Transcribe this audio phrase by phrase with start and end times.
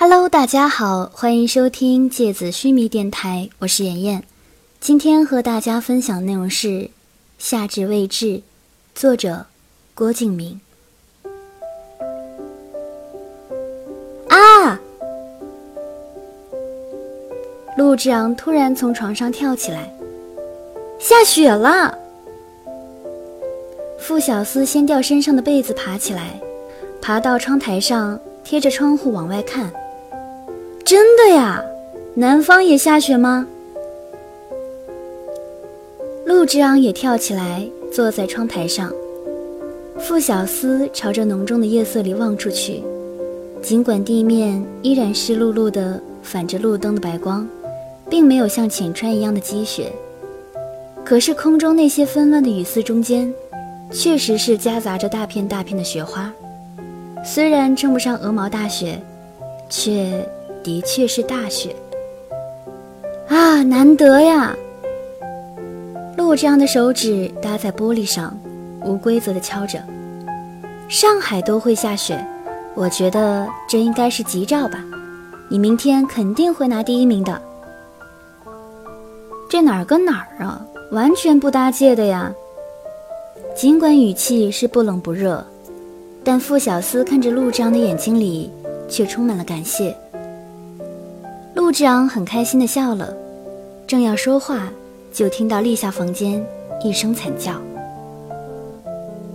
[0.00, 4.22] Hello，大家好，欢迎收听芥子须弥电台，我是妍妍。
[4.78, 6.68] 今天和大家分享内容是
[7.36, 8.26] 《夏至未至》，
[8.94, 9.46] 作者
[9.96, 10.60] 郭敬明。
[14.28, 14.78] 啊！
[17.76, 19.92] 陆之昂突然从床上跳起来，
[21.00, 21.98] 下雪了！
[23.98, 26.40] 傅小司掀掉身上的被子，爬起来，
[27.02, 29.72] 爬到窗台上，贴着窗户往外看。
[30.88, 31.62] 真的呀，
[32.14, 33.46] 南方也下雪吗？
[36.24, 38.90] 陆之昂也跳起来，坐在窗台上。
[39.98, 42.82] 傅小司朝着浓重的夜色里望出去，
[43.60, 47.46] 尽管地面依然湿漉漉的，反着路灯的白光，
[48.08, 49.92] 并没有像浅川一样的积雪，
[51.04, 53.30] 可是空中那些纷乱的雨丝中间，
[53.92, 56.32] 确实是夹杂着大片大片的雪花。
[57.22, 58.98] 虽然称不上鹅毛大雪，
[59.68, 60.26] 却。
[60.62, 61.74] 的确是大雪
[63.28, 64.54] 啊，难得呀！
[66.16, 68.36] 陆之昂的手指搭在玻璃上，
[68.84, 69.82] 无规则的敲着。
[70.88, 72.18] 上海都会下雪，
[72.74, 74.84] 我觉得这应该是吉兆吧。
[75.48, 77.40] 你明天肯定会拿第一名的。
[79.48, 80.60] 这哪儿跟哪儿啊？
[80.90, 82.32] 完全不搭界的呀！
[83.54, 85.44] 尽管语气是不冷不热，
[86.24, 88.50] 但傅小司看着陆之昂的眼睛里
[88.88, 89.94] 却充满了感谢。
[91.68, 93.14] 陆之昂很开心的笑了，
[93.86, 94.70] 正要说话，
[95.12, 96.42] 就听到立夏房间
[96.82, 97.52] 一声惨叫。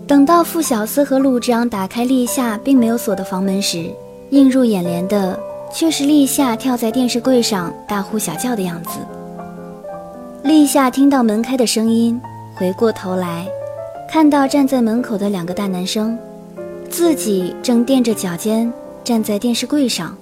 [0.07, 3.87] 等到傅小司和陆之昂打开立夏并没有锁的房门时，
[4.31, 5.39] 映入眼帘的
[5.71, 8.97] 却是立夏跳在电视柜上大呼小叫的样子。
[10.41, 12.19] 立夏听到门开的声音，
[12.55, 13.45] 回过头来，
[14.09, 16.17] 看到站在门口的两个大男生，
[16.89, 20.17] 自己正垫着脚尖站在电视柜上。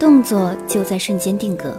[0.00, 1.78] 动作就在瞬间定格。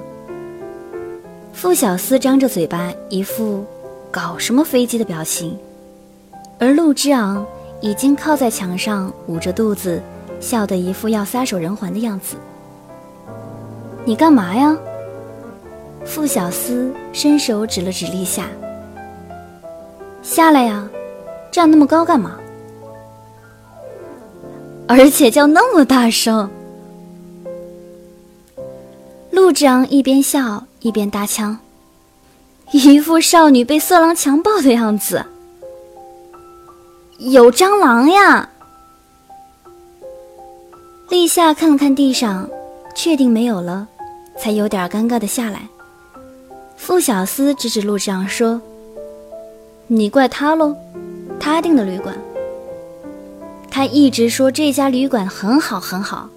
[1.51, 3.65] 傅小司张着嘴巴，一副
[4.11, 5.57] 搞什么飞机的表情，
[6.59, 7.43] 而陆之昂
[7.81, 9.99] 已经靠在墙上，捂着肚子，
[10.39, 12.35] 笑得一副要撒手人寰的样子。
[14.05, 14.77] 你干嘛呀？
[16.05, 18.45] 傅小司伸手指了指立夏，
[20.21, 20.87] 下来呀，
[21.51, 22.37] 站那么高干嘛？
[24.87, 26.47] 而且叫那么大声。
[29.51, 31.59] 陆之昂一边笑一边搭腔，
[32.71, 35.25] 一副少女被色狼强暴的样子。
[37.17, 38.47] 有蟑螂呀！
[41.09, 42.49] 立夏看了看地上，
[42.95, 43.85] 确定没有了，
[44.39, 45.67] 才有点尴尬的下来。
[46.77, 48.61] 傅小司指指陆之昂说
[49.87, 50.73] ：“你怪他喽，
[51.41, 52.15] 他订的旅馆。
[53.69, 56.29] 他一直说这家旅馆很好很好，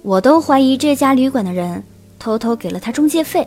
[0.00, 1.84] 我都怀疑这家旅馆的人。”
[2.22, 3.44] 偷偷给了他中介费。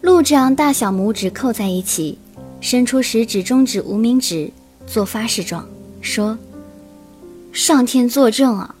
[0.00, 2.16] 陆之昂大小拇指扣在一起，
[2.60, 4.48] 伸出食指、中指、无名指
[4.86, 5.66] 做发誓状，
[6.00, 6.38] 说
[7.52, 8.76] ：“上天作证啊，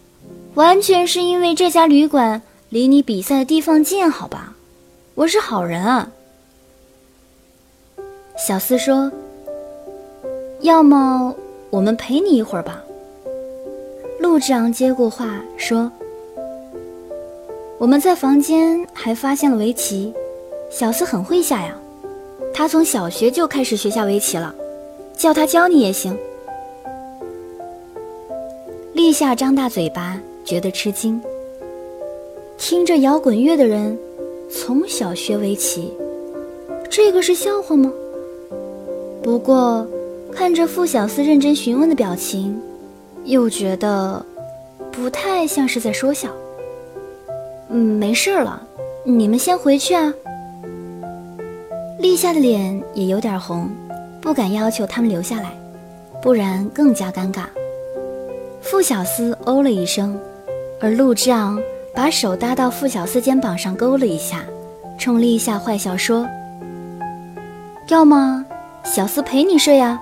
[0.54, 4.54] 完全是因为这家旅馆离你比赛的地方近，好吧？
[5.16, 6.08] 我是好人啊。”
[8.46, 9.10] 小四说
[10.62, 11.34] ：“要么
[11.70, 12.80] 我们陪你一会儿吧。”
[14.20, 15.90] 陆之昂接过话说。
[17.80, 20.12] 我们在房间还发现了围棋，
[20.68, 21.74] 小司很会下呀，
[22.52, 24.54] 他从小学就开始学下围棋了，
[25.16, 26.14] 叫他教你也行。
[28.92, 31.18] 立夏张大嘴巴，觉得吃惊。
[32.58, 33.98] 听着摇滚乐的人
[34.50, 35.90] 从小学围棋，
[36.90, 37.90] 这个是笑话吗？
[39.22, 39.86] 不过
[40.30, 42.60] 看着傅小司认真询问的表情，
[43.24, 44.22] 又觉得
[44.92, 46.28] 不太像是在说笑。
[47.72, 48.60] 嗯，没事了，
[49.04, 50.12] 你们先回去啊。
[51.98, 53.70] 立夏的脸也有点红，
[54.20, 55.52] 不敢要求他们留下来，
[56.20, 57.44] 不然更加尴尬。
[58.60, 60.18] 傅小司哦了一声，
[60.80, 61.60] 而陆之昂
[61.94, 64.42] 把手搭到傅小司肩膀上勾了一下，
[64.98, 66.26] 冲立夏坏笑说
[67.88, 68.44] ：“要么
[68.82, 70.00] 小司陪你睡呀。”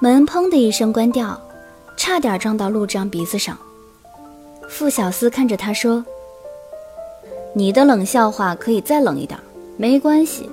[0.00, 1.40] 门砰的一声关掉，
[1.96, 3.56] 差点撞到陆之昂鼻子上。
[4.74, 6.04] 傅小司看着他说
[7.54, 9.38] ：“你的冷笑话可以再冷一点，
[9.76, 10.50] 没关系。”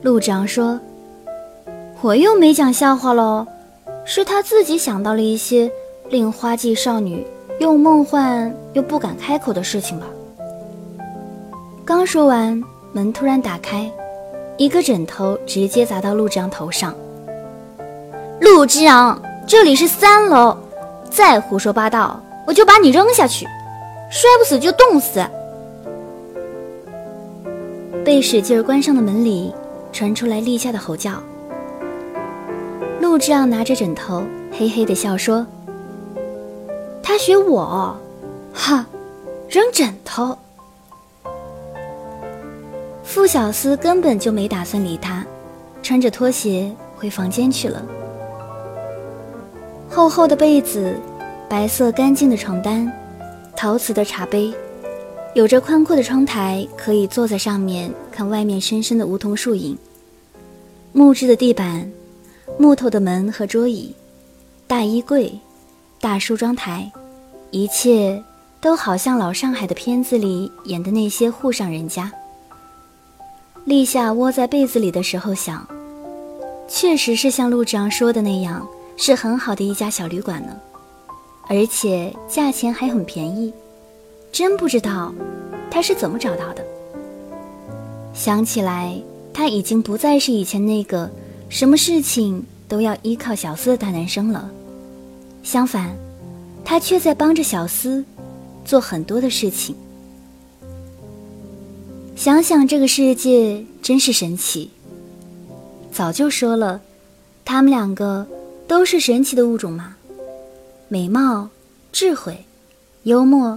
[0.00, 0.80] 陆长说
[2.00, 3.46] ：“我又没讲笑话喽，
[4.06, 5.70] 是他自己想到了一些
[6.08, 7.26] 令花季少女
[7.58, 10.06] 又梦幻又不敢开口的事情吧。”
[11.84, 12.58] 刚说完，
[12.94, 13.86] 门突然打开，
[14.56, 16.94] 一个枕头直接砸到陆之昂头上。
[18.40, 20.56] 陆之昂，这里是三楼。
[21.10, 23.46] 再胡说八道，我就把你扔下去，
[24.10, 25.24] 摔不死就冻死。
[28.04, 29.54] 被使劲关上的门里
[29.92, 31.22] 传出来立夏的吼叫。
[33.00, 35.46] 陆之昂拿着枕头，嘿嘿的笑说
[37.02, 37.96] ：“他学我，
[38.52, 38.86] 哈，
[39.48, 40.36] 扔枕头。”
[43.02, 45.24] 傅小司根本就没打算理他，
[45.82, 47.82] 穿着拖鞋回房间去了。
[49.88, 50.94] 厚厚的被子，
[51.50, 52.88] 白色干净的床单，
[53.56, 54.54] 陶瓷的茶杯。
[55.34, 59.76] 有着宽阔的窗台，可以坐在上面看外面深深的梧桐树影。
[60.92, 61.90] 木质的地板，
[62.56, 63.92] 木头的门和桌椅，
[64.68, 65.36] 大衣柜，
[66.00, 66.88] 大梳妆台，
[67.50, 68.22] 一切
[68.60, 72.12] 都好像老上海的片子里演的那些沪上人家。
[73.64, 75.66] 立夏窝在被子里的时候想，
[76.68, 78.64] 确实是像陆志昂说的那样，
[78.96, 80.56] 是很好的一家小旅馆呢，
[81.50, 83.52] 而且价钱还很便宜。
[84.30, 85.12] 真不知道
[85.68, 86.64] 他是怎么找到的。
[88.14, 88.96] 想起来，
[89.34, 91.10] 他已经不再是以前那个
[91.48, 94.48] 什么事情都要依靠小司的大男生了。
[95.42, 95.90] 相反，
[96.64, 98.04] 他却在帮着小司
[98.64, 99.74] 做很多的事情。
[102.14, 104.70] 想想这个世界真是神奇。
[105.90, 106.80] 早就说了，
[107.44, 108.24] 他们两个
[108.68, 109.96] 都是神奇的物种嘛，
[110.92, 111.48] 美貌、
[111.92, 112.36] 智慧、
[113.04, 113.56] 幽默。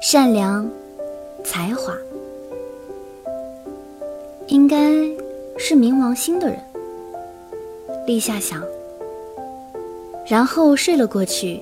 [0.00, 0.64] 善良，
[1.42, 1.92] 才华，
[4.46, 4.78] 应该
[5.56, 6.56] 是冥王星的人。
[8.06, 8.62] 立夏想，
[10.24, 11.60] 然后睡了过去。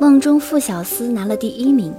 [0.00, 1.92] 梦中傅小司拿了第一名。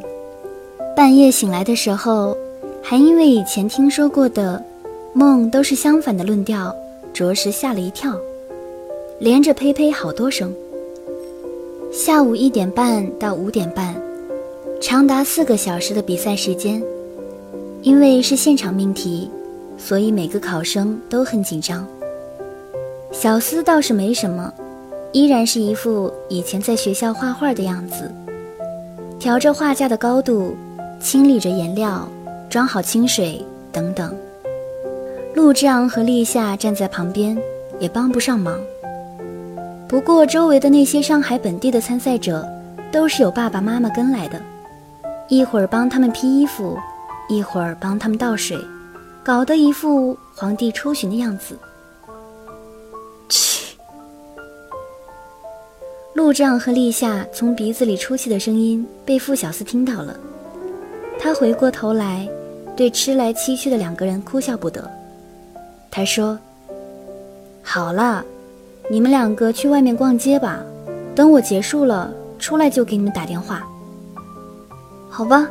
[0.96, 2.38] 半夜醒来的时候，
[2.82, 4.64] 还因为以前听说过的
[5.12, 6.74] 梦都是相反的论调，
[7.12, 8.18] 着实吓了一跳，
[9.20, 10.56] 连着呸呸好多声。
[11.96, 13.96] 下午一点半到五点半。
[14.82, 16.84] 长达四个小时的比赛时间，
[17.84, 19.30] 因为是现场命题，
[19.78, 21.88] 所以每个考生都很紧张。
[23.14, 24.54] 小司倒是没什么，
[25.14, 28.12] 依然是一副以前在学校画画的样子，
[29.18, 30.54] 调着画架的高度，
[31.00, 32.06] 清理着颜料，
[32.50, 34.14] 装好清水等等。
[35.34, 37.38] 陆之昂和立夏站在旁边，
[37.80, 38.60] 也帮不上忙。
[39.88, 42.48] 不过周围的那些上海本地的参赛者，
[42.92, 44.42] 都是有爸爸妈妈跟来的。
[45.28, 46.78] 一会儿帮他们披衣服，
[47.30, 48.58] 一会儿帮他们倒水，
[49.24, 51.58] 搞得一副皇帝出巡的样子。
[53.30, 53.76] 切！
[56.14, 60.20] 路障和立夏从鼻子里出气的声音被傅小司听到了，
[61.20, 62.28] 他回过头来，
[62.76, 64.90] 对吃来唏嘘的两个人哭笑不得。
[65.90, 66.38] 他说
[67.64, 68.24] ：“好了，
[68.90, 70.60] 你们两个去外面逛街吧，
[71.16, 73.66] 等我结束了出来就给你们打电话。”
[75.10, 75.48] 好吧，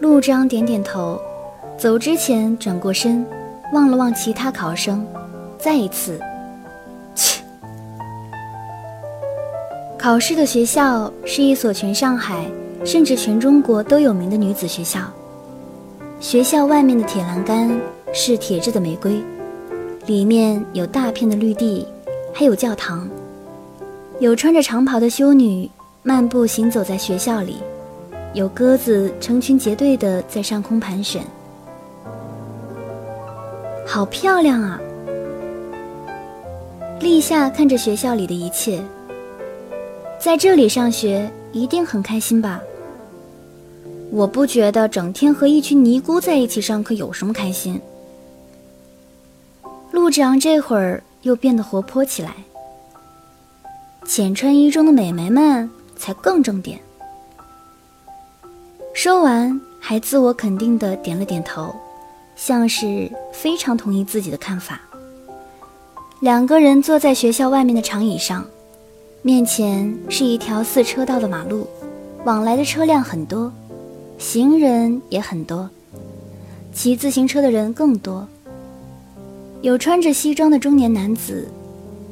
[0.00, 1.20] 陆章点点头，
[1.78, 3.24] 走之前转过身，
[3.72, 5.06] 望了望其他考生，
[5.58, 6.18] 再一次，
[7.14, 7.40] 切。
[9.96, 12.44] 考试的学校是一所全上海
[12.84, 15.00] 甚至全中国都有名的女子学校。
[16.20, 17.70] 学校外面的铁栏杆
[18.12, 19.22] 是铁质的玫瑰，
[20.06, 21.86] 里面有大片的绿地，
[22.32, 23.08] 还有教堂，
[24.20, 25.70] 有穿着长袍的修女
[26.02, 27.56] 漫步行走在学校里。
[28.34, 31.22] 有鸽子成群结队的在上空盘旋，
[33.86, 34.80] 好漂亮啊！
[36.98, 38.82] 立夏看着学校里的一切，
[40.18, 42.60] 在这里上学一定很开心吧？
[44.10, 47.80] 我不觉得整天和一群尼姑在一起上课有什么开心。
[49.94, 52.34] 陆志昂这会儿又变得活泼起来，
[54.04, 56.80] 浅穿衣中的美眉们才更正点。
[58.92, 61.72] 说完，还自我肯定的点了点头，
[62.34, 64.80] 像是非常同意自己的看法。
[66.18, 68.44] 两个人坐在学校外面的长椅上，
[69.22, 71.68] 面前是一条四车道的马路，
[72.24, 73.52] 往来的车辆很多，
[74.18, 75.70] 行人也很多，
[76.72, 78.26] 骑自行车的人更多。
[79.64, 81.48] 有穿着西装的中年男子，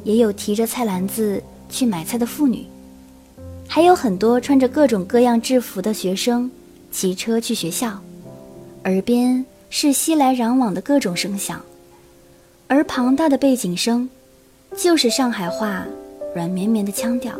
[0.04, 2.64] 也有提着菜篮子去买菜的妇女，
[3.68, 6.50] 还有很多穿着各种各样制服的学生。
[6.90, 7.92] 骑车去学校，
[8.85, 11.61] 耳边是熙来攘往的各种声响，
[12.68, 14.09] 而庞大的背景声，
[14.75, 15.85] 就是上海话
[16.35, 17.35] 软绵绵的腔调。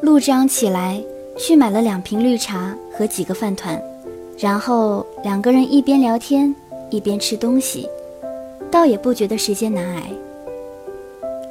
[0.00, 1.00] 陆章起来
[1.38, 3.80] 去买了两瓶绿茶和几个饭团，
[4.36, 6.52] 然后两个人一边聊天
[6.90, 7.88] 一边吃东西，
[8.70, 10.02] 倒也不觉得时间难挨。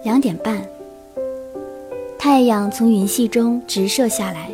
[0.04, 0.62] 两点半，
[2.18, 4.50] 太阳从云隙中直射下来，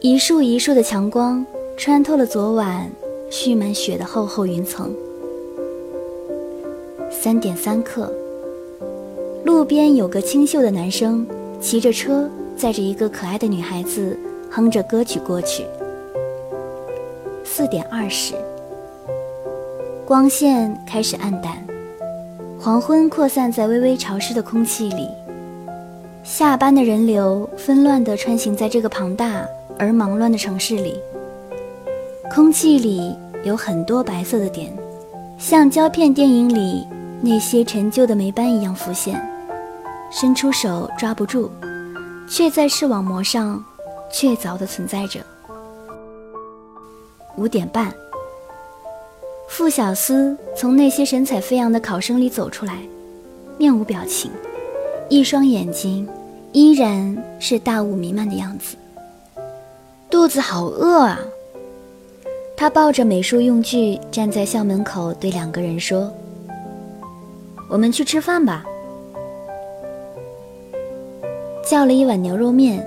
[0.00, 1.44] 一束一束的强光
[1.76, 2.90] 穿透了昨晚
[3.30, 4.94] 蓄满雪的厚厚云层。
[7.10, 8.10] 三点三刻，
[9.44, 11.26] 路边有个清秀的男生
[11.60, 14.16] 骑着车，载着一个可爱的女孩子，
[14.50, 15.64] 哼着歌曲过去。
[17.44, 18.34] 四点二十，
[20.08, 21.52] 光线开始暗淡，
[22.58, 25.06] 黄昏扩散在微微潮湿的空气里。
[26.24, 29.46] 下班的人流纷乱地穿行在这个庞大
[29.78, 30.98] 而忙乱的城市里，
[32.32, 34.72] 空气里有很多白色的点，
[35.36, 36.86] 像胶片电影里
[37.20, 39.22] 那些陈旧的霉斑一样浮现，
[40.10, 41.50] 伸出手抓不住，
[42.26, 43.62] 却在视网膜上
[44.10, 45.20] 确凿地存在着。
[47.36, 47.92] 五点半，
[49.48, 52.78] 傅小司从那些神采飞扬的考生里走出来，
[53.56, 54.30] 面无表情，
[55.08, 56.08] 一双眼睛。
[56.52, 58.74] 依然是大雾弥漫的样子。
[60.08, 61.20] 肚子好饿啊！
[62.56, 66.10] 他抱着美术用具站在校门口，对两个人说
[67.68, 68.64] ：“我们去吃饭吧。”
[71.62, 72.84] 叫了一碗牛肉面，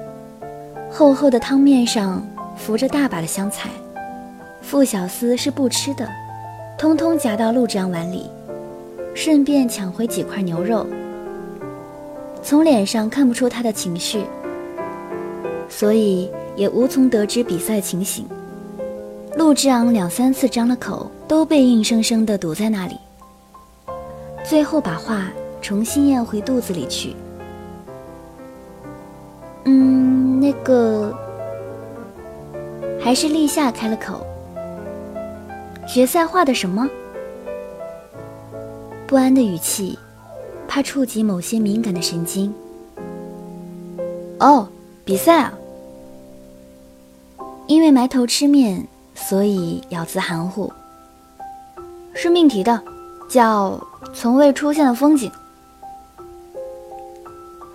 [0.89, 2.27] 厚厚的汤面上
[2.57, 3.69] 浮着大把的香菜。
[4.59, 6.09] 傅小司是不吃的，
[6.81, 8.25] 通通夹到陆之昂碗里，
[9.13, 10.83] 顺便抢回几块牛肉。
[12.41, 14.23] 从脸上看不出他的情绪，
[15.69, 18.25] 所以也无从得知比赛情形。
[19.37, 22.95] 陆之昂两三次张了口，都被硬生生的堵在那里。
[24.43, 25.29] 最后把话
[25.61, 27.15] 重新咽回肚子里去。
[29.65, 31.15] 嗯，那个，
[32.99, 34.25] 还是立夏开了口。
[35.91, 36.89] 决赛画的什么？
[39.05, 39.99] 不安的语气。
[40.65, 42.53] 怕触及某些敏感的神经。
[44.39, 44.65] 哦，
[45.03, 45.53] 比赛啊！
[47.67, 50.71] 因为埋头吃面，所以咬字含糊。
[52.13, 52.81] 是命题的，
[53.29, 53.77] 叫
[54.15, 55.29] “从未出现的风景”。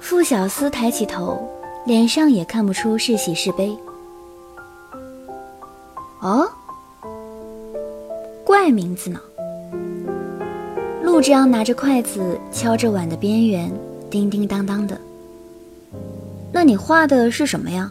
[0.00, 1.46] 傅小司抬起头，
[1.85, 3.76] 脸上也看不出是喜是悲。
[8.76, 9.18] 名字呢。
[11.02, 13.73] 陆之昂拿着筷子敲着碗的边缘，
[14.11, 15.00] 叮叮当当的。
[16.52, 17.90] 那你画的是什么呀？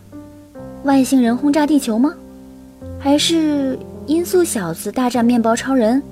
[0.83, 2.13] 外星人轰炸地球吗？
[2.99, 6.03] 还是音速小子大战面包超人？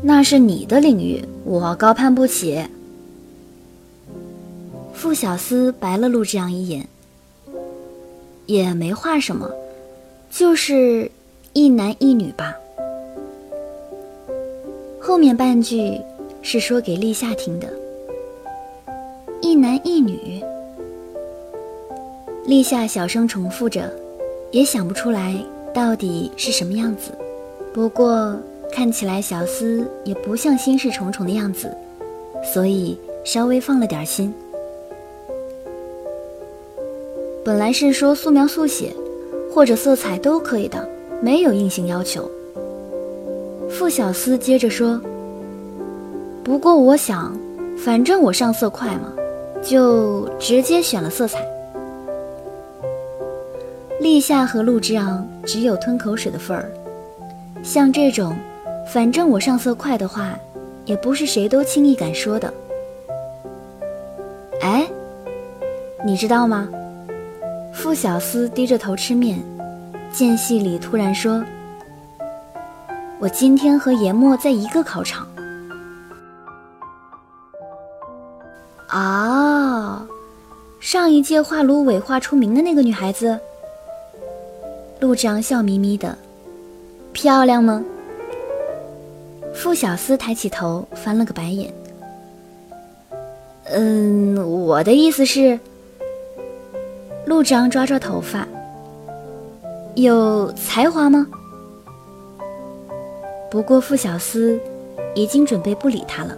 [0.00, 2.64] 那是你的领域，我高攀不起。
[4.94, 6.88] 傅小司白了陆之昂一眼，
[8.46, 9.50] 也没画什么，
[10.30, 11.10] 就是
[11.52, 12.54] 一男一女吧。
[15.04, 16.00] 后面半句
[16.42, 17.66] 是说给立夏听的，
[19.40, 20.40] 一男一女。
[22.46, 23.92] 立夏小声重复着，
[24.52, 25.34] 也想不出来
[25.74, 27.10] 到底是什么样子。
[27.74, 28.38] 不过
[28.70, 31.68] 看起来小司也不像心事重重的样子，
[32.54, 34.32] 所以稍微放了点心。
[37.44, 38.94] 本来是说素描速写，
[39.52, 40.88] 或者色彩都可以的，
[41.20, 42.30] 没有硬性要求。
[43.82, 45.00] 傅小司接着说
[46.44, 47.36] ：“不过我想，
[47.76, 49.12] 反正我上色快嘛，
[49.60, 51.44] 就直接选了色彩。”
[53.98, 56.70] 立夏和陆之昂只有吞口水的份儿，
[57.64, 58.36] 像这种
[58.86, 60.38] “反正我上色快”的话，
[60.84, 62.54] 也不是谁都轻易敢说的。
[64.60, 64.86] 哎，
[66.06, 66.68] 你知道吗？
[67.72, 69.40] 傅小司低着头吃面，
[70.12, 71.42] 间隙里突然说。
[73.22, 75.24] 我今天和严墨在一个考场。
[78.88, 80.04] 啊，
[80.80, 83.38] 上一届画芦苇画出名的那个女孩子。
[84.98, 86.18] 陆之昂笑眯眯的，
[87.12, 87.80] 漂亮吗？
[89.54, 91.72] 傅小司抬起头，翻了个白眼。
[93.66, 95.60] 嗯，我的意思是。
[97.26, 98.44] 陆之昂抓抓头发，
[99.94, 101.24] 有才华吗？
[103.52, 104.58] 不过傅小司
[105.14, 106.34] 已经准备不理他了。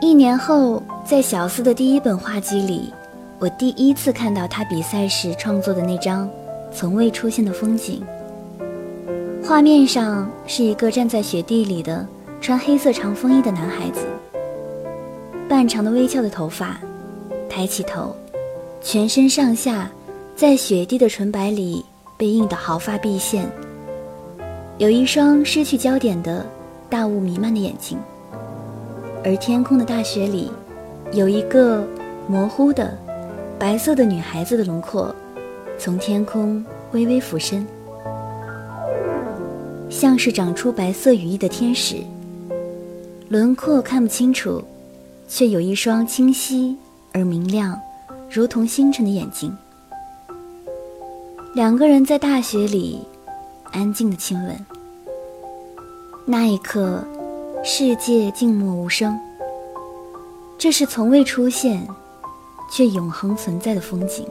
[0.00, 2.92] 一年后，在小司的第一本画集里，
[3.40, 6.30] 我第一次看到他比赛时创作的那张
[6.72, 8.04] 从未出现的风景。
[9.42, 12.06] 画面上是一个站在雪地里的
[12.40, 14.06] 穿黑色长风衣的男孩子，
[15.48, 16.78] 半长的微翘的头发，
[17.50, 18.14] 抬起头，
[18.80, 19.90] 全身上下
[20.36, 21.84] 在雪地的纯白里
[22.16, 23.44] 被映得毫发毕现。
[24.78, 26.44] 有一双失去焦点的
[26.88, 27.98] 大雾弥漫的眼睛，
[29.22, 30.50] 而天空的大雪里，
[31.12, 31.86] 有一个
[32.26, 32.96] 模糊的
[33.58, 35.14] 白色的女孩子的轮廓，
[35.78, 37.66] 从天空微微俯身，
[39.88, 41.96] 像是长出白色羽翼的天使。
[43.28, 44.62] 轮廓看不清楚，
[45.28, 46.76] 却有一双清晰
[47.12, 47.78] 而明亮，
[48.28, 49.54] 如同星辰的眼睛。
[51.54, 53.00] 两个人在大雪里
[53.72, 54.66] 安静的亲吻，
[56.26, 57.02] 那一刻，
[57.64, 59.18] 世界静默无声。
[60.58, 61.86] 这是从未出现，
[62.70, 64.26] 却永恒存在的风景。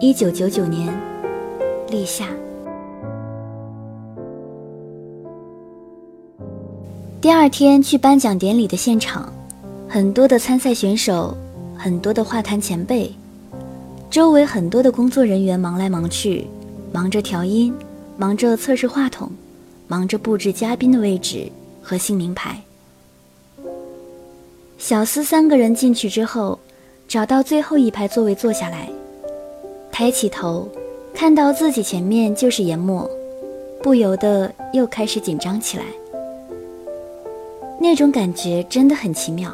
[0.00, 0.92] 一九九九年，
[1.90, 2.26] 立夏。
[7.20, 9.30] 第二天去颁奖典礼的现场，
[9.86, 11.36] 很多的参赛选手，
[11.76, 13.14] 很多的画坛前辈，
[14.10, 16.48] 周围很多的工作人员忙来忙去，
[16.92, 17.74] 忙着调音，
[18.18, 19.30] 忙着测试话筒，
[19.88, 21.50] 忙着布置嘉宾的位置
[21.82, 22.60] 和姓名牌。
[24.76, 26.58] 小司三个人进去之后，
[27.08, 28.90] 找到最后一排座位坐下来，
[29.90, 30.68] 抬起头，
[31.14, 33.08] 看到自己前面就是研墨，
[33.82, 35.84] 不由得又开始紧张起来。
[37.80, 39.50] 那种感觉真的很奇妙。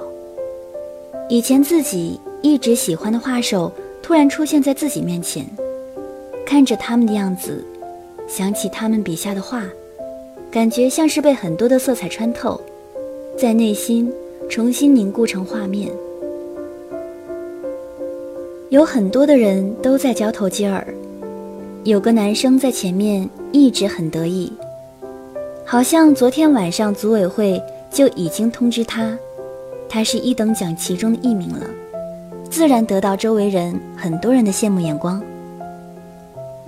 [1.29, 3.71] 以前自己一直喜欢的画手
[4.03, 5.47] 突然出现在自己面前，
[6.49, 7.63] 看着他们的样子，
[8.27, 9.63] 想起他们笔下的画，
[10.51, 12.59] 感觉像是被很多的色彩穿透，
[13.37, 14.11] 在内心。
[14.49, 15.91] 重新凝固成画面，
[18.71, 20.83] 有很多的人都在交头接耳。
[21.85, 24.51] 有个男生在前面一直很得意，
[25.67, 29.15] 好像昨天晚上组委会就已经通知他，
[29.87, 31.67] 他是一等奖其中的一名了，
[32.49, 35.23] 自然得到周围人很多人的羡慕眼光。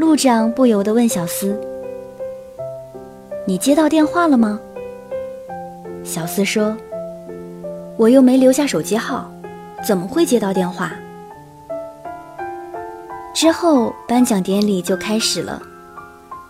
[0.00, 1.54] 路长不由得问小司
[3.44, 4.58] ：“你接到电话了吗？”
[6.02, 6.74] 小司说。
[7.98, 9.30] 我又没留下手机号，
[9.86, 10.90] 怎么会接到电话？
[13.34, 15.60] 之后颁奖典礼就开始了，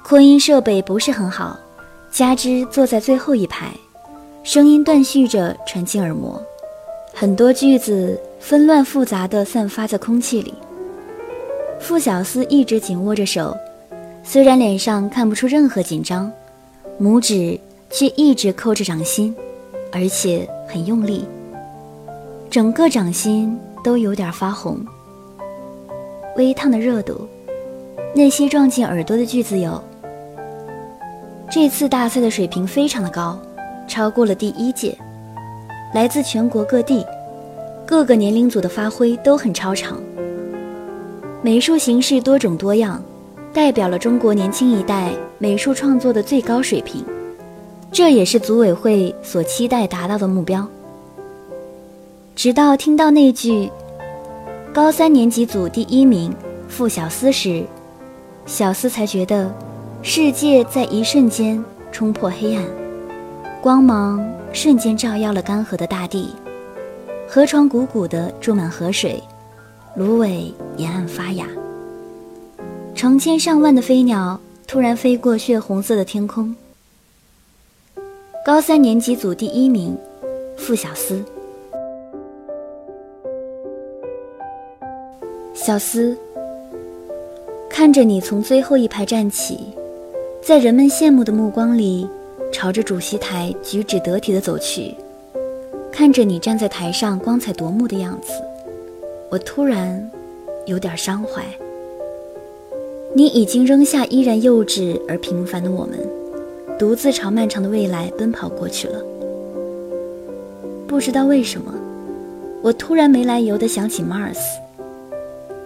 [0.05, 1.59] 扩音设备不是很好，
[2.09, 3.73] 加之坐在最后一排，
[4.45, 6.41] 声音断续着传进耳膜，
[7.13, 10.55] 很多句子纷乱复杂的散发在空气里。
[11.81, 13.57] 傅小司一直紧握着手，
[14.23, 16.31] 虽然脸上看不出任何紧张，
[17.01, 17.59] 拇指
[17.91, 19.35] 却一直扣着掌心，
[19.91, 21.25] 而且很用力。
[22.51, 24.79] 整个掌心都有点发红，
[26.37, 27.27] 微烫的热度。
[28.15, 29.83] 那些撞进耳朵的句子有：
[31.51, 33.39] 这次大赛的水平非常的高，
[33.89, 34.97] 超过了第一届。
[35.95, 37.05] 来自全国各地，
[37.87, 40.01] 各个年龄组的发挥都很超常。
[41.43, 43.03] 美术形式多种多样，
[43.51, 47.03] 代表了中国年轻一代美术创作的最高水平。
[47.91, 50.67] 这也是组委会所期待达到的目标。
[52.37, 53.71] 直到听到那句
[54.73, 56.31] “高三年级组第一名
[56.69, 57.65] 傅小司”时，
[58.45, 59.51] 小司才觉得
[60.03, 62.63] 世界在一瞬间冲破黑暗，
[63.63, 64.23] 光芒
[64.53, 66.35] 瞬间照耀了干涸的大地，
[67.27, 69.23] 河床汩汩地注满河水，
[70.01, 71.47] 芦苇沿岸发芽，
[72.95, 76.57] 成千上万的飞鸟突然飞过血红色的天空。
[78.43, 79.95] 高三年级组第一名
[80.57, 81.23] 傅小司。
[85.53, 86.17] 小司，
[87.69, 89.59] 看着你从最后一排站起，
[90.41, 92.09] 在人们羡慕的目光里，
[92.51, 94.95] 朝着主席台举止得体的走去，
[95.93, 98.33] 看着你站在台上光彩夺目的样子，
[99.31, 100.11] 我突然
[100.67, 101.43] 有点伤怀。
[103.15, 105.99] 你已经扔下依然幼稚而平凡的我们，
[106.79, 109.01] 独自朝漫长的未来奔跑过去了。
[110.87, 111.73] 不知道为什么，
[112.61, 114.39] 我突然没来由的想起 Mars。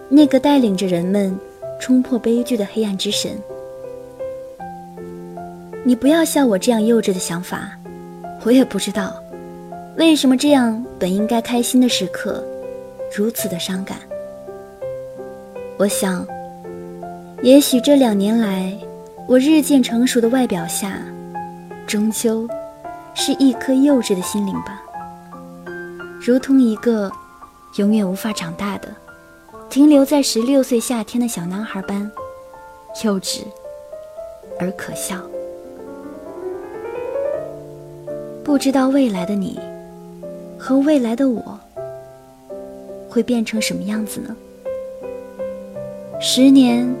[0.09, 1.35] 那个带领着人们
[1.79, 3.31] 冲破悲剧的黑暗之神，
[5.83, 7.71] 你不要笑我这样幼稚的想法。
[8.43, 9.15] 我也不知道，
[9.97, 12.43] 为什么这样本应该开心的时刻，
[13.15, 13.97] 如此的伤感。
[15.77, 16.27] 我想，
[17.41, 18.77] 也许这两年来，
[19.25, 20.99] 我日渐成熟的外表下，
[21.87, 22.45] 终究
[23.13, 24.81] 是一颗幼稚的心灵吧，
[26.19, 27.09] 如同一个
[27.77, 28.89] 永远无法长大的。
[29.69, 32.09] 停留在十六岁夏天的小男孩般
[33.03, 33.41] 幼稚
[34.59, 35.17] 而可笑，
[38.43, 39.59] 不知道未来的你
[40.57, 41.54] 和未来的我
[43.15, 44.35] 会变成什么样子呢？
[46.19, 46.93] 十年、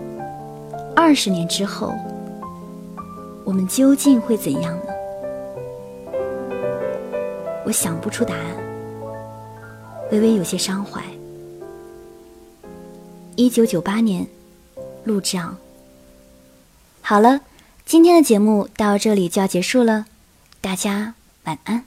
[0.95, 1.93] 二十年之后，
[3.43, 4.93] 我们究竟会怎样呢？
[7.65, 8.55] 我想不出答案，
[10.09, 11.03] 微微有些伤怀。
[13.35, 14.25] 一九九八年，
[15.03, 15.57] 陆之昂。
[17.01, 17.41] 好了，
[17.85, 20.05] 今天的节目到这里就要结束了，
[20.61, 21.83] 大家晚安。